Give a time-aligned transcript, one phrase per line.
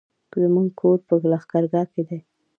[0.41, 2.19] زموږ کور په لښکرګاه کی دی